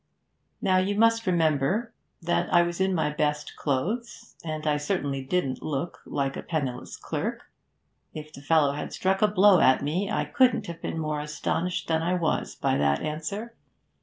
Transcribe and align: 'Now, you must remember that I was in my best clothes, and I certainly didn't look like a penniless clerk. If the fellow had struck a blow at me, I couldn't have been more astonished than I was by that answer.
'Now, 0.63 0.77
you 0.77 0.97
must 0.97 1.27
remember 1.27 1.93
that 2.23 2.51
I 2.51 2.63
was 2.63 2.81
in 2.81 2.95
my 2.95 3.11
best 3.11 3.55
clothes, 3.55 4.35
and 4.43 4.65
I 4.65 4.77
certainly 4.77 5.23
didn't 5.23 5.61
look 5.61 6.01
like 6.07 6.35
a 6.35 6.41
penniless 6.41 6.97
clerk. 6.97 7.51
If 8.11 8.33
the 8.33 8.41
fellow 8.41 8.71
had 8.71 8.93
struck 8.93 9.21
a 9.21 9.27
blow 9.27 9.59
at 9.59 9.83
me, 9.83 10.09
I 10.09 10.25
couldn't 10.25 10.65
have 10.65 10.81
been 10.81 10.97
more 10.97 11.19
astonished 11.21 11.87
than 11.87 12.01
I 12.01 12.15
was 12.15 12.55
by 12.55 12.79
that 12.79 13.03
answer. 13.03 13.53